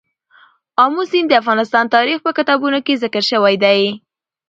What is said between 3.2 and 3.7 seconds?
شوی